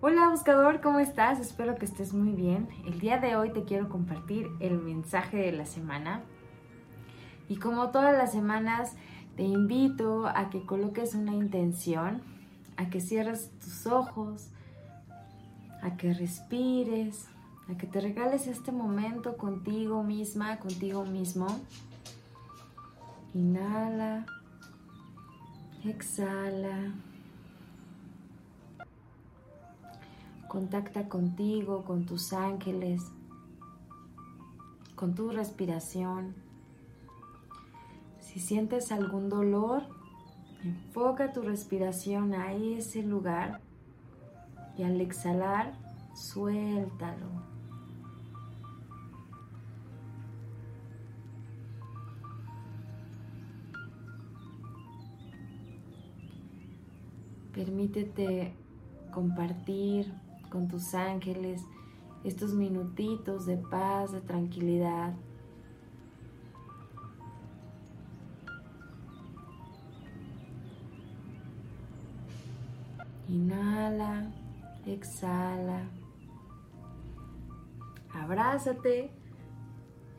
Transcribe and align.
Hola 0.00 0.28
buscador, 0.28 0.80
¿cómo 0.80 1.00
estás? 1.00 1.40
Espero 1.40 1.74
que 1.74 1.84
estés 1.84 2.14
muy 2.14 2.30
bien. 2.30 2.68
El 2.86 3.00
día 3.00 3.18
de 3.18 3.34
hoy 3.34 3.52
te 3.52 3.64
quiero 3.64 3.88
compartir 3.88 4.46
el 4.60 4.78
mensaje 4.78 5.38
de 5.38 5.50
la 5.50 5.66
semana. 5.66 6.22
Y 7.48 7.56
como 7.56 7.90
todas 7.90 8.16
las 8.16 8.30
semanas, 8.30 8.94
te 9.34 9.42
invito 9.42 10.28
a 10.28 10.50
que 10.50 10.64
coloques 10.64 11.16
una 11.16 11.34
intención, 11.34 12.22
a 12.76 12.90
que 12.90 13.00
cierres 13.00 13.50
tus 13.58 13.88
ojos, 13.88 14.50
a 15.82 15.96
que 15.96 16.14
respires, 16.14 17.26
a 17.68 17.76
que 17.76 17.88
te 17.88 18.00
regales 18.00 18.46
este 18.46 18.70
momento 18.70 19.36
contigo 19.36 20.04
misma, 20.04 20.60
contigo 20.60 21.04
mismo. 21.06 21.48
Inhala, 23.34 24.26
exhala. 25.84 26.94
Contacta 30.48 31.08
contigo, 31.08 31.84
con 31.84 32.06
tus 32.06 32.32
ángeles, 32.32 33.02
con 34.94 35.14
tu 35.14 35.30
respiración. 35.30 36.34
Si 38.18 38.40
sientes 38.40 38.90
algún 38.90 39.28
dolor, 39.28 39.82
enfoca 40.64 41.32
tu 41.32 41.42
respiración 41.42 42.34
a 42.34 42.54
ese 42.54 43.02
lugar 43.02 43.60
y 44.78 44.84
al 44.84 45.00
exhalar, 45.00 45.74
suéltalo. 46.14 47.26
Permítete 57.52 58.54
compartir 59.12 60.12
con 60.50 60.68
tus 60.68 60.94
ángeles 60.94 61.62
estos 62.24 62.52
minutitos 62.52 63.46
de 63.46 63.56
paz, 63.56 64.12
de 64.12 64.20
tranquilidad. 64.20 65.14
Inhala, 73.28 74.30
exhala. 74.86 75.82
Abrázate 78.12 79.10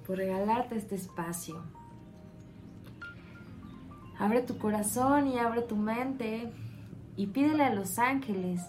por 0.06 0.18
regalarte 0.18 0.76
este 0.76 0.96
espacio. 0.96 1.62
Abre 4.20 4.42
tu 4.42 4.58
corazón 4.58 5.28
y 5.28 5.40
abre 5.40 5.62
tu 5.62 5.76
mente 5.76 6.52
y 7.16 7.28
pídele 7.28 7.64
a 7.64 7.74
los 7.74 7.98
ángeles 8.00 8.62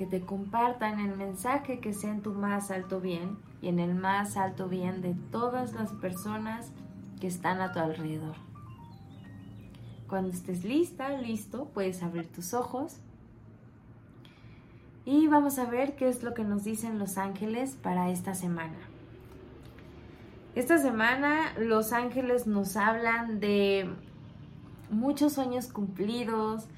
que 0.00 0.06
te 0.06 0.22
compartan 0.22 0.98
el 0.98 1.14
mensaje 1.14 1.78
que 1.78 1.92
sea 1.92 2.10
en 2.10 2.22
tu 2.22 2.32
más 2.32 2.70
alto 2.70 3.02
bien 3.02 3.36
y 3.60 3.68
en 3.68 3.78
el 3.78 3.94
más 3.94 4.38
alto 4.38 4.66
bien 4.66 5.02
de 5.02 5.14
todas 5.30 5.74
las 5.74 5.92
personas 5.92 6.72
que 7.20 7.26
están 7.26 7.60
a 7.60 7.72
tu 7.72 7.80
alrededor. 7.80 8.34
Cuando 10.08 10.30
estés 10.30 10.64
lista, 10.64 11.10
listo, 11.10 11.66
puedes 11.74 12.02
abrir 12.02 12.32
tus 12.32 12.54
ojos 12.54 12.96
y 15.04 15.26
vamos 15.26 15.58
a 15.58 15.66
ver 15.66 15.96
qué 15.96 16.08
es 16.08 16.22
lo 16.22 16.32
que 16.32 16.44
nos 16.44 16.64
dicen 16.64 16.98
los 16.98 17.18
ángeles 17.18 17.76
para 17.82 18.08
esta 18.08 18.34
semana. 18.34 18.78
Esta 20.54 20.78
semana 20.78 21.52
los 21.58 21.92
ángeles 21.92 22.46
nos 22.46 22.78
hablan 22.78 23.38
de 23.38 23.86
muchos 24.88 25.34
sueños 25.34 25.66
cumplidos, 25.66 26.68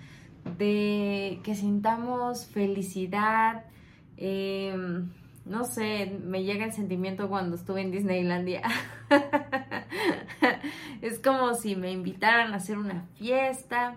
de 0.59 1.41
que 1.43 1.55
sintamos 1.55 2.47
felicidad. 2.47 3.65
Em, 4.17 5.11
no 5.45 5.65
sé, 5.65 6.19
me 6.25 6.45
llega 6.45 6.65
el 6.65 6.73
sentimiento 6.73 7.29
cuando 7.29 7.57
estuve 7.57 7.81
en 7.83 7.91
Disneylandia. 7.91 8.63
es 11.03 11.19
como 11.19 11.55
si 11.55 11.75
me 11.75 11.91
invitaran 11.91 12.53
a 12.53 12.57
hacer 12.57 12.79
una 12.79 13.03
fiesta, 13.17 13.97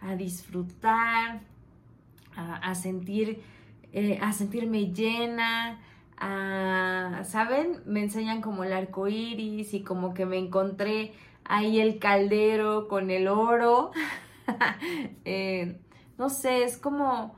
a 0.00 0.14
disfrutar, 0.14 1.40
a, 2.36 2.74
sentir, 2.74 3.42
eh, 3.92 4.18
a 4.22 4.32
sentirme 4.32 4.92
llena. 4.92 5.80
A, 6.18 7.22
¿Saben? 7.24 7.82
Me 7.84 8.02
enseñan 8.02 8.40
como 8.40 8.64
el 8.64 8.72
arco 8.72 9.08
iris 9.08 9.74
y 9.74 9.82
como 9.82 10.14
que 10.14 10.24
me 10.24 10.38
encontré 10.38 11.12
ahí 11.44 11.80
el 11.80 11.98
caldero 11.98 12.88
con 12.88 13.10
el 13.10 13.28
oro. 13.28 13.90
Eh, 15.24 15.80
no 16.18 16.30
sé, 16.30 16.64
es 16.64 16.78
como, 16.78 17.34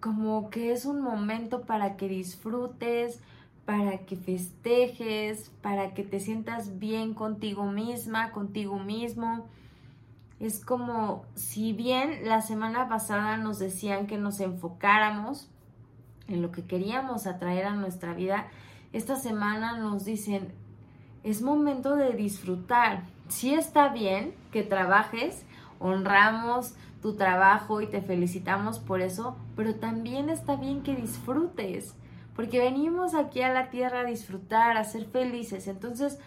como 0.00 0.50
que 0.50 0.72
es 0.72 0.84
un 0.84 1.00
momento 1.00 1.62
para 1.62 1.96
que 1.96 2.08
disfrutes, 2.08 3.20
para 3.64 3.98
que 4.06 4.16
festejes, 4.16 5.50
para 5.62 5.94
que 5.94 6.04
te 6.04 6.20
sientas 6.20 6.78
bien 6.78 7.14
contigo 7.14 7.64
misma, 7.64 8.30
contigo 8.30 8.78
mismo. 8.78 9.46
Es 10.38 10.64
como 10.64 11.24
si 11.34 11.72
bien 11.72 12.28
la 12.28 12.42
semana 12.42 12.88
pasada 12.88 13.38
nos 13.38 13.58
decían 13.58 14.06
que 14.06 14.18
nos 14.18 14.40
enfocáramos 14.40 15.48
en 16.28 16.42
lo 16.42 16.52
que 16.52 16.64
queríamos 16.64 17.26
atraer 17.26 17.66
a 17.66 17.74
nuestra 17.74 18.12
vida, 18.12 18.46
esta 18.92 19.16
semana 19.16 19.78
nos 19.78 20.04
dicen, 20.04 20.52
es 21.22 21.42
momento 21.42 21.96
de 21.96 22.12
disfrutar. 22.12 23.04
Si 23.28 23.54
está 23.54 23.88
bien 23.88 24.34
que 24.52 24.62
trabajes, 24.62 25.45
honramos 25.78 26.74
tu 27.02 27.14
trabajo 27.14 27.80
y 27.80 27.86
te 27.86 28.00
felicitamos 28.02 28.78
por 28.78 29.00
eso, 29.00 29.36
pero 29.54 29.74
también 29.76 30.30
está 30.30 30.56
bien 30.56 30.82
que 30.82 30.96
disfrutes, 30.96 31.94
porque 32.34 32.58
venimos 32.58 33.14
aquí 33.14 33.42
a 33.42 33.52
la 33.52 33.70
tierra 33.70 34.00
a 34.00 34.04
disfrutar, 34.04 34.76
a 34.76 34.84
ser 34.84 35.06
felices. 35.06 35.68
Entonces, 35.68 36.18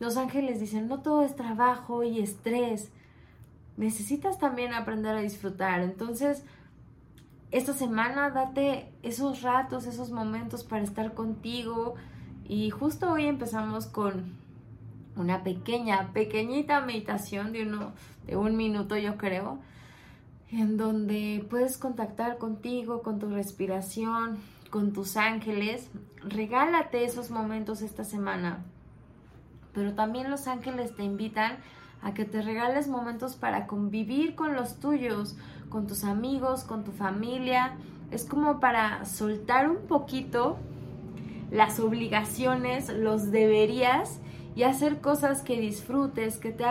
los 0.00 0.16
ángeles 0.16 0.60
dicen, 0.60 0.88
no 0.88 1.00
todo 1.00 1.22
es 1.22 1.36
trabajo 1.36 2.02
y 2.02 2.20
estrés, 2.20 2.90
necesitas 3.76 4.38
también 4.38 4.74
aprender 4.74 5.16
a 5.16 5.20
disfrutar. 5.20 5.80
Entonces, 5.80 6.42
esta 7.50 7.72
semana 7.72 8.30
date 8.30 8.92
esos 9.02 9.42
ratos, 9.42 9.86
esos 9.86 10.10
momentos 10.10 10.64
para 10.64 10.82
estar 10.82 11.14
contigo. 11.14 11.94
Y 12.48 12.70
justo 12.70 13.10
hoy 13.10 13.26
empezamos 13.26 13.86
con 13.86 14.34
una 15.16 15.42
pequeña, 15.42 16.12
pequeñita 16.12 16.80
meditación 16.80 17.52
de, 17.52 17.62
uno, 17.62 17.92
de 18.26 18.36
un 18.36 18.56
minuto, 18.56 18.96
yo 18.96 19.16
creo, 19.16 19.58
en 20.50 20.76
donde 20.76 21.44
puedes 21.50 21.78
contactar 21.78 22.38
contigo, 22.38 23.02
con 23.02 23.18
tu 23.18 23.28
respiración, 23.28 24.38
con 24.70 24.92
tus 24.92 25.16
ángeles. 25.16 25.90
Regálate 26.22 27.04
esos 27.04 27.30
momentos 27.30 27.82
esta 27.82 28.04
semana. 28.04 28.64
Pero 29.72 29.94
también 29.94 30.30
los 30.30 30.46
ángeles 30.46 30.94
te 30.94 31.02
invitan 31.02 31.58
a 32.02 32.14
que 32.14 32.24
te 32.24 32.42
regales 32.42 32.88
momentos 32.88 33.36
para 33.36 33.66
convivir 33.66 34.34
con 34.34 34.54
los 34.54 34.78
tuyos, 34.78 35.36
con 35.68 35.86
tus 35.86 36.04
amigos, 36.04 36.64
con 36.64 36.84
tu 36.84 36.92
familia. 36.92 37.76
Es 38.10 38.24
como 38.24 38.60
para 38.60 39.04
soltar 39.04 39.68
un 39.68 39.86
poquito 39.86 40.58
las 41.50 41.80
obligaciones, 41.80 42.88
los 42.88 43.30
deberías 43.30 44.20
y 44.56 44.64
hacer 44.64 45.00
cosas 45.00 45.42
que 45.42 45.60
disfrutes, 45.60 46.38
que 46.38 46.50
te, 46.50 46.64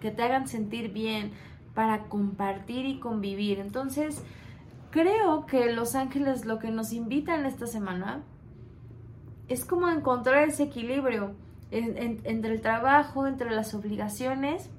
que 0.00 0.10
te 0.12 0.22
hagan 0.22 0.48
sentir 0.48 0.92
bien, 0.92 1.32
para 1.74 2.04
compartir 2.04 2.86
y 2.86 2.98
convivir. 3.00 3.58
Entonces, 3.58 4.22
creo 4.90 5.44
que 5.44 5.70
Los 5.72 5.94
Ángeles 5.94 6.46
lo 6.46 6.58
que 6.58 6.70
nos 6.70 6.92
invitan 6.94 7.44
esta 7.44 7.66
semana 7.66 8.22
es 9.48 9.66
como 9.66 9.90
encontrar 9.90 10.48
ese 10.48 10.62
equilibrio 10.62 11.34
entre 11.70 12.54
el 12.54 12.60
trabajo, 12.62 13.26
entre 13.26 13.50
las 13.50 13.74
obligaciones 13.74 14.70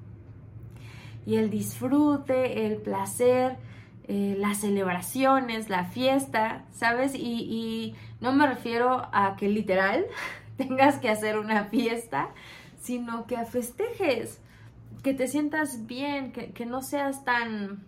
y 1.26 1.36
el 1.36 1.50
disfrute, 1.50 2.66
el 2.66 2.78
placer, 2.78 3.58
eh, 4.08 4.36
las 4.38 4.58
celebraciones, 4.58 5.68
la 5.68 5.84
fiesta, 5.84 6.64
¿sabes? 6.72 7.14
Y, 7.14 7.18
y 7.18 7.94
no 8.20 8.32
me 8.32 8.46
refiero 8.46 9.06
a 9.12 9.36
que 9.36 9.48
literal 9.48 10.06
tengas 10.58 10.98
que 10.98 11.08
hacer 11.08 11.38
una 11.38 11.64
fiesta, 11.64 12.28
sino 12.80 13.26
que 13.26 13.42
festejes 13.46 14.40
que 15.02 15.14
te 15.14 15.28
sientas 15.28 15.86
bien, 15.86 16.32
que, 16.32 16.66
no 16.66 16.82
seas 16.82 17.24
tan, 17.24 17.84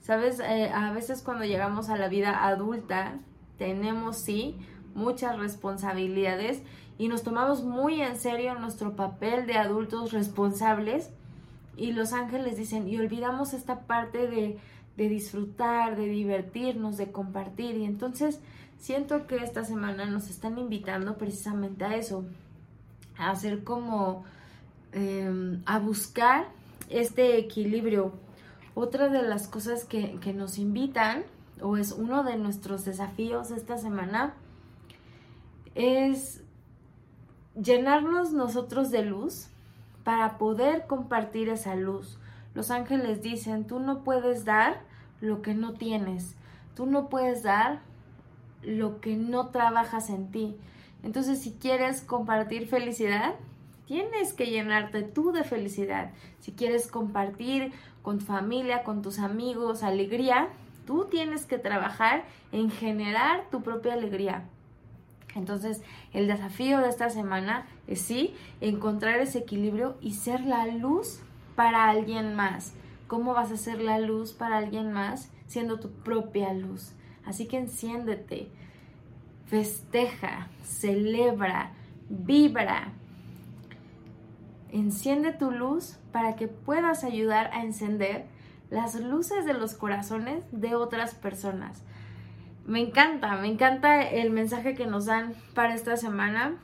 sabes, 0.00 0.38
eh, 0.40 0.70
a 0.72 0.92
veces 0.92 1.22
cuando 1.22 1.44
llegamos 1.44 1.88
a 1.88 1.96
la 1.96 2.08
vida 2.08 2.46
adulta 2.46 3.18
tenemos 3.58 4.18
sí 4.18 4.58
muchas 4.94 5.38
responsabilidades 5.38 6.62
y 6.98 7.08
nos 7.08 7.22
tomamos 7.22 7.64
muy 7.64 8.02
en 8.02 8.16
serio 8.16 8.54
nuestro 8.54 8.94
papel 8.96 9.46
de 9.46 9.54
adultos 9.54 10.12
responsables 10.12 11.10
y 11.76 11.92
los 11.92 12.12
ángeles 12.12 12.56
dicen 12.56 12.86
y 12.86 12.98
olvidamos 12.98 13.54
esta 13.54 13.80
parte 13.80 14.28
de, 14.28 14.58
de 14.96 15.08
disfrutar, 15.08 15.96
de 15.96 16.06
divertirnos, 16.06 16.96
de 16.96 17.10
compartir 17.10 17.76
y 17.76 17.84
entonces 17.84 18.40
siento 18.78 19.26
que 19.26 19.36
esta 19.36 19.64
semana 19.64 20.06
nos 20.06 20.28
están 20.28 20.58
invitando 20.58 21.16
precisamente 21.16 21.84
a 21.84 21.96
eso, 21.96 22.24
a 23.16 23.30
hacer 23.30 23.64
como 23.64 24.24
Em, 24.96 25.60
a 25.66 25.80
buscar 25.80 26.46
este 26.88 27.36
equilibrio. 27.36 28.12
Otra 28.76 29.08
de 29.08 29.22
las 29.22 29.48
cosas 29.48 29.82
que, 29.84 30.32
nos 30.32 30.56
invitan 30.56 31.24
o 31.60 31.76
es 31.76 31.90
uno 31.90 32.22
de 32.22 32.36
nuestros 32.36 32.84
desafíos 32.84 33.50
esta 33.50 33.76
semana, 33.76 34.34
es 35.74 36.44
llenarnos 37.60 38.32
nosotros 38.32 38.92
de 38.92 39.04
luz 39.04 39.48
para 40.04 40.38
poder 40.38 40.86
compartir 40.86 41.48
esa 41.48 41.74
luz. 41.74 42.16
Los 42.54 42.70
ángeles 42.70 43.20
dicen, 43.20 43.66
tú 43.66 43.80
no 43.80 44.04
puedes 44.04 44.44
dar 44.44 44.80
lo 45.20 45.42
que 45.42 45.54
no 45.54 45.72
tienes, 45.72 46.36
tú 46.76 46.86
no 46.86 47.08
puedes 47.08 47.42
dar 47.42 47.80
lo 48.66 49.00
que 49.00 49.16
no 49.16 49.48
trabajas 49.48 50.10
en 50.10 50.30
ti. 50.30 50.56
Entonces, 51.02 51.40
si 51.40 51.52
quieres 51.52 52.00
compartir 52.00 52.66
felicidad, 52.66 53.34
tienes 53.86 54.32
que 54.32 54.46
llenarte 54.46 55.02
tú 55.02 55.32
de 55.32 55.44
felicidad. 55.44 56.10
Si 56.40 56.52
quieres 56.52 56.88
compartir 56.88 57.72
con 58.02 58.18
tu 58.18 58.24
familia, 58.24 58.82
con 58.82 59.02
tus 59.02 59.18
amigos, 59.18 59.82
alegría, 59.82 60.48
tú 60.86 61.06
tienes 61.10 61.46
que 61.46 61.58
trabajar 61.58 62.24
en 62.52 62.70
generar 62.70 63.48
tu 63.50 63.62
propia 63.62 63.94
alegría. 63.94 64.44
Entonces, 65.34 65.82
el 66.12 66.28
desafío 66.28 66.78
de 66.78 66.88
esta 66.88 67.10
semana 67.10 67.66
es 67.86 68.00
sí, 68.00 68.34
encontrar 68.60 69.18
ese 69.20 69.40
equilibrio 69.40 69.96
y 70.00 70.12
ser 70.12 70.40
la 70.42 70.66
luz 70.66 71.20
para 71.56 71.88
alguien 71.88 72.34
más. 72.34 72.74
¿Cómo 73.06 73.34
vas 73.34 73.50
a 73.50 73.56
ser 73.56 73.80
la 73.80 73.98
luz 73.98 74.32
para 74.32 74.58
alguien 74.58 74.92
más 74.92 75.30
siendo 75.46 75.80
tu 75.80 75.90
propia 75.90 76.52
luz? 76.52 76.92
Así 77.26 77.46
que 77.46 77.58
enciéndete, 77.58 78.48
festeja, 79.46 80.48
celebra, 80.62 81.72
vibra. 82.08 82.92
Enciende 84.70 85.32
tu 85.32 85.50
luz 85.50 85.98
para 86.12 86.36
que 86.36 86.48
puedas 86.48 87.04
ayudar 87.04 87.50
a 87.52 87.62
encender 87.62 88.26
las 88.70 88.96
luces 89.00 89.44
de 89.44 89.54
los 89.54 89.74
corazones 89.74 90.44
de 90.50 90.74
otras 90.74 91.14
personas. 91.14 91.82
Me 92.66 92.80
encanta, 92.80 93.36
me 93.36 93.48
encanta 93.48 94.02
el 94.02 94.30
mensaje 94.30 94.74
que 94.74 94.86
nos 94.86 95.06
dan 95.06 95.34
para 95.54 95.74
esta 95.74 95.96
semana. 95.96 96.56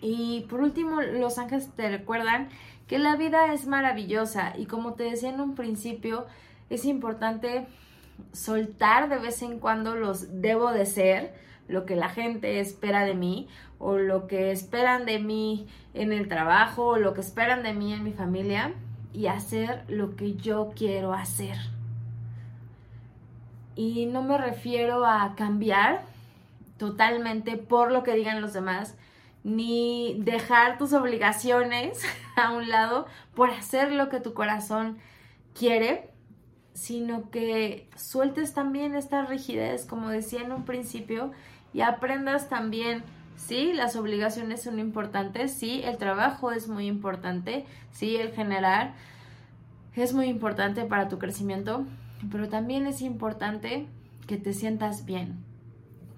Y 0.00 0.46
por 0.50 0.60
último, 0.60 1.00
los 1.00 1.38
ángeles 1.38 1.70
te 1.74 1.88
recuerdan 1.88 2.48
que 2.88 2.98
la 2.98 3.16
vida 3.16 3.52
es 3.52 3.66
maravillosa 3.66 4.54
y 4.56 4.66
como 4.66 4.94
te 4.94 5.04
decía 5.04 5.28
en 5.28 5.40
un 5.40 5.54
principio, 5.54 6.26
es 6.70 6.84
importante 6.84 7.66
soltar 8.32 9.08
de 9.08 9.18
vez 9.18 9.42
en 9.42 9.58
cuando 9.58 9.94
los 9.94 10.40
debo 10.40 10.72
de 10.72 10.86
ser, 10.86 11.34
lo 11.68 11.84
que 11.84 11.96
la 11.96 12.08
gente 12.08 12.60
espera 12.60 13.04
de 13.04 13.14
mí 13.14 13.48
o 13.78 13.98
lo 13.98 14.26
que 14.26 14.50
esperan 14.50 15.04
de 15.04 15.18
mí 15.18 15.66
en 15.94 16.12
el 16.12 16.28
trabajo 16.28 16.86
o 16.86 16.96
lo 16.96 17.14
que 17.14 17.20
esperan 17.20 17.62
de 17.62 17.74
mí 17.74 17.92
en 17.92 18.02
mi 18.02 18.12
familia 18.12 18.72
y 19.12 19.26
hacer 19.26 19.84
lo 19.88 20.16
que 20.16 20.34
yo 20.34 20.72
quiero 20.74 21.12
hacer. 21.12 21.56
Y 23.76 24.06
no 24.06 24.22
me 24.22 24.38
refiero 24.38 25.06
a 25.06 25.34
cambiar 25.36 26.02
totalmente 26.78 27.56
por 27.56 27.92
lo 27.92 28.02
que 28.02 28.14
digan 28.14 28.40
los 28.40 28.52
demás, 28.52 28.96
ni 29.44 30.16
dejar 30.20 30.78
tus 30.78 30.92
obligaciones 30.92 32.02
a 32.36 32.52
un 32.52 32.68
lado 32.68 33.06
por 33.34 33.50
hacer 33.50 33.92
lo 33.92 34.08
que 34.08 34.20
tu 34.20 34.34
corazón 34.34 34.98
quiere, 35.54 36.10
sino 36.78 37.28
que 37.30 37.88
sueltes 37.96 38.54
también 38.54 38.94
esta 38.94 39.26
rigidez, 39.26 39.84
como 39.84 40.10
decía 40.10 40.42
en 40.42 40.52
un 40.52 40.64
principio, 40.64 41.32
y 41.74 41.80
aprendas 41.80 42.48
también, 42.48 43.02
sí, 43.34 43.72
las 43.72 43.96
obligaciones 43.96 44.62
son 44.62 44.78
importantes, 44.78 45.52
sí, 45.52 45.82
el 45.84 45.98
trabajo 45.98 46.52
es 46.52 46.68
muy 46.68 46.86
importante, 46.86 47.66
sí, 47.90 48.14
el 48.14 48.30
generar 48.30 48.94
es 49.96 50.14
muy 50.14 50.26
importante 50.26 50.84
para 50.84 51.08
tu 51.08 51.18
crecimiento, 51.18 51.84
pero 52.30 52.48
también 52.48 52.86
es 52.86 53.02
importante 53.02 53.88
que 54.28 54.36
te 54.36 54.52
sientas 54.52 55.04
bien. 55.04 55.44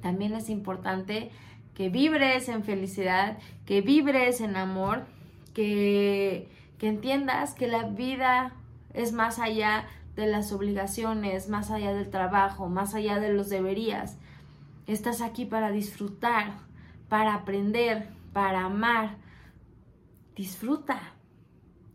También 0.02 0.34
es 0.34 0.50
importante 0.50 1.30
que 1.72 1.88
vibres 1.88 2.50
en 2.50 2.64
felicidad, 2.64 3.38
que 3.64 3.80
vibres 3.80 4.42
en 4.42 4.56
amor, 4.56 5.06
que, 5.54 6.48
que 6.78 6.88
entiendas 6.88 7.54
que 7.54 7.66
la 7.66 7.84
vida 7.84 8.52
es 8.92 9.12
más 9.12 9.38
allá 9.38 9.86
de 10.20 10.26
las 10.26 10.52
obligaciones, 10.52 11.48
más 11.48 11.70
allá 11.70 11.92
del 11.94 12.10
trabajo, 12.10 12.68
más 12.68 12.94
allá 12.94 13.18
de 13.18 13.32
los 13.32 13.48
deberías. 13.48 14.18
Estás 14.86 15.22
aquí 15.22 15.46
para 15.46 15.70
disfrutar, 15.70 16.52
para 17.08 17.34
aprender, 17.34 18.08
para 18.32 18.64
amar. 18.64 19.16
Disfruta. 20.36 21.00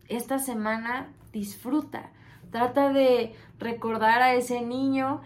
Esta 0.08 0.38
semana 0.38 1.08
disfruta. 1.32 2.10
Trata 2.50 2.92
de 2.92 3.34
recordar 3.58 4.22
a 4.22 4.34
ese 4.34 4.60
niño 4.60 5.20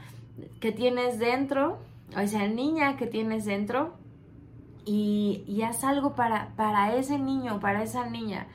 que 0.61 0.73
tienes 0.73 1.19
dentro, 1.19 1.79
a 2.15 2.23
esa 2.23 2.47
niña 2.49 2.97
que 2.97 3.07
tienes 3.07 3.45
dentro, 3.45 3.95
y, 4.85 5.63
haz 5.63 5.85
algo 5.85 6.15
para, 6.15 6.55
para 6.57 6.95
ese 6.97 7.19
niño, 7.19 7.61
para 7.61 7.83
esa 7.83 8.07
niña. 8.07 8.47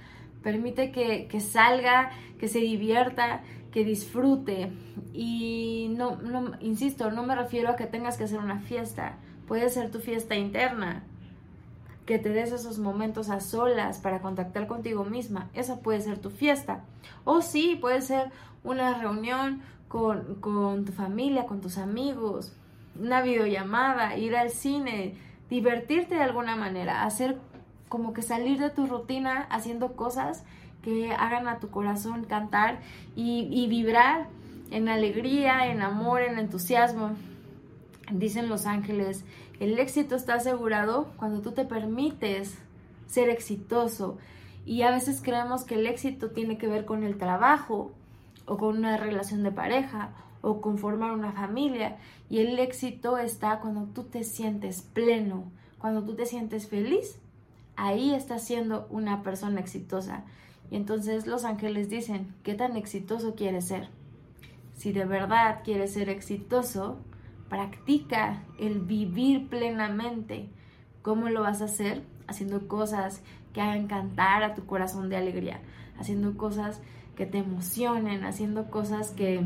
Permite 0.44 0.92
que, 0.92 1.40
salga, 1.40 2.12
que 2.40 2.48
se 2.48 2.60
divierta, 2.60 3.42
que 3.76 3.84
disfrute. 3.84 4.72
Y 5.14 5.94
no, 5.98 6.16
no, 6.16 6.54
insisto, 6.62 7.12
no 7.12 7.24
me 7.24 7.36
refiero 7.36 7.70
a 7.70 7.76
que 7.76 7.86
tengas 7.86 8.18
que 8.18 8.24
hacer 8.24 8.40
una 8.40 8.62
fiesta. 8.62 9.18
Puede 9.50 9.70
ser 9.70 9.92
tu 9.92 10.00
fiesta 10.00 10.36
interna. 10.36 11.04
Que 12.06 12.18
te 12.18 12.30
des 12.30 12.54
esos 12.54 12.80
momentos 12.80 13.30
a 13.30 13.42
solas 13.42 14.00
para 14.00 14.22
contactar 14.22 14.68
contigo 14.68 15.04
misma. 15.04 15.50
Esa 15.54 15.82
puede 15.82 16.00
ser 16.00 16.20
tu 16.20 16.30
fiesta. 16.30 16.86
O 17.26 17.42
sí, 17.42 17.78
puede 17.82 18.00
ser 18.00 18.32
una 18.64 18.98
reunión 18.98 19.62
con, 19.90 20.36
con 20.36 20.86
tu 20.86 20.94
familia, 20.94 21.46
con 21.46 21.60
tus 21.60 21.78
amigos. 21.78 22.54
Una 22.98 23.22
videollamada, 23.22 24.16
ir 24.16 24.38
al 24.38 24.52
cine, 24.52 25.18
divertirte 25.50 26.16
de 26.16 26.24
alguna 26.24 26.56
manera, 26.56 27.04
hacer 27.04 27.38
como 27.90 28.14
que 28.14 28.22
salir 28.22 28.60
de 28.60 28.70
tu 28.70 28.88
rutina 28.88 29.48
haciendo 29.50 29.96
cosas 29.96 30.44
que 30.86 31.12
hagan 31.12 31.48
a 31.48 31.60
tu 31.60 31.70
corazón 31.70 32.26
cantar 32.26 32.80
y, 33.16 33.68
vibrar 33.68 34.28
en 34.70 34.88
alegría, 34.88 35.72
en 35.72 35.82
amor, 35.82 36.22
en 36.22 36.38
entusiasmo. 36.38 37.16
Dicen 38.12 38.50
los 38.50 38.68
ángeles, 38.68 39.26
el 39.60 39.80
éxito 39.80 40.16
está 40.16 40.36
asegurado 40.36 41.12
cuando 41.18 41.42
tú 41.42 41.54
te 41.54 41.66
permites 41.66 42.58
ser 43.08 43.30
exitoso. 43.30 44.18
Y 44.64 44.84
a 44.84 44.92
veces 44.92 45.22
creemos 45.24 45.64
que 45.64 45.76
el 45.76 45.88
éxito 45.88 46.30
tiene 46.30 46.58
que 46.58 46.68
ver 46.68 46.86
con 46.86 47.04
el 47.04 47.18
trabajo 47.18 47.92
o 48.46 48.58
con 48.58 48.78
una 48.78 48.98
relación 48.98 49.42
de 49.42 49.52
pareja 49.52 50.12
o 50.42 50.62
con 50.62 50.78
formar 50.78 51.12
una 51.12 51.32
familia. 51.32 51.98
Y 52.30 52.40
el 52.40 52.60
éxito 52.60 53.18
está 53.18 53.60
cuando 53.60 53.86
tú 53.86 54.04
te 54.04 54.24
sientes 54.24 54.82
pleno, 54.82 55.46
cuando 55.80 56.04
tú 56.04 56.16
te 56.16 56.28
sientes 56.28 56.68
feliz. 56.68 57.20
Ahí 57.76 58.14
estás 58.14 58.44
siendo 58.44 58.88
una 58.90 59.22
persona 59.24 59.60
exitosa. 59.60 60.24
Y 60.72 60.76
entonces 60.76 61.28
los 61.28 61.46
ángeles 61.46 61.90
dicen, 61.90 62.34
¿qué 62.44 62.54
tan 62.54 62.76
exitoso 62.78 63.36
quieres 63.36 63.68
ser? 63.68 63.90
Si 64.76 64.92
de 64.92 65.06
verdad 65.06 65.62
quieres 65.64 65.94
ser 65.94 66.10
exitoso, 66.10 66.98
practica 67.50 68.44
el 68.60 68.80
vivir 68.80 69.48
plenamente. 69.48 70.50
¿Cómo 71.02 71.30
lo 71.30 71.42
vas 71.42 71.62
a 71.62 71.66
hacer? 71.66 72.04
Haciendo 72.28 72.68
cosas 72.68 73.22
que 73.54 73.62
hagan 73.62 73.88
cantar 73.88 74.44
a 74.44 74.54
tu 74.54 74.66
corazón 74.66 75.10
de 75.10 75.18
alegría, 75.18 75.62
haciendo 75.98 76.36
cosas 76.36 76.82
que 77.16 77.26
te 77.26 77.40
emocionen, 77.40 78.24
haciendo 78.24 78.70
cosas 78.70 79.12
que, 79.12 79.42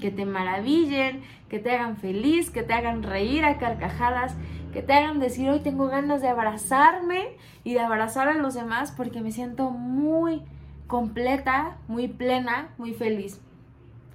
que 0.00 0.10
te 0.10 0.26
maravillen, 0.26 1.22
que 1.48 1.58
te 1.58 1.72
hagan 1.72 1.96
feliz, 1.96 2.50
que 2.50 2.62
te 2.62 2.72
hagan 2.72 3.02
reír 3.02 3.44
a 3.44 3.58
carcajadas, 3.58 4.34
que 4.72 4.82
te 4.82 4.92
hagan 4.92 5.20
decir 5.20 5.48
hoy 5.50 5.60
tengo 5.60 5.86
ganas 5.86 6.20
de 6.20 6.28
abrazarme 6.28 7.36
y 7.62 7.74
de 7.74 7.80
abrazar 7.80 8.28
a 8.28 8.34
los 8.34 8.54
demás 8.54 8.92
porque 8.92 9.20
me 9.20 9.32
siento 9.32 9.70
muy 9.70 10.42
completa, 10.86 11.76
muy 11.88 12.08
plena, 12.08 12.68
muy 12.76 12.92
feliz. 12.92 13.40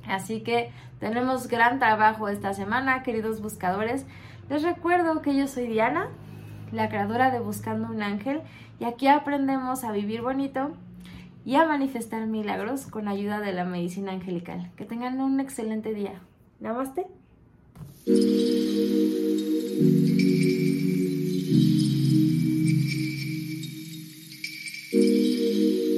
Así 0.08 0.42
que 0.42 0.72
tenemos 1.00 1.48
gran 1.48 1.80
trabajo 1.80 2.28
esta 2.28 2.54
semana, 2.54 3.04
queridos 3.04 3.42
buscadores. 3.42 4.06
Les 4.50 4.64
recuerdo 4.64 5.22
que 5.22 5.36
yo 5.36 5.48
soy 5.48 5.68
Diana, 5.68 6.08
la 6.72 6.90
creadora 6.90 7.32
de 7.32 7.40
Buscando 7.40 7.88
un 7.88 8.02
Ángel, 8.02 8.42
y 8.80 8.86
aquí 8.86 9.08
aprendemos 9.08 9.84
a 9.84 9.92
vivir 9.92 10.22
bonito 10.22 10.72
y 11.46 11.56
a 11.56 11.66
manifestar 11.66 12.28
milagros 12.28 12.86
con 12.86 13.08
ayuda 13.08 13.40
de 13.40 13.54
la 13.54 13.66
medicina 13.66 14.12
angelical. 14.12 14.72
Que 14.76 14.86
tengan 14.86 15.22
un 15.22 15.40
excelente 15.40 15.94
día. 15.94 16.22
Namaste. 16.60 17.08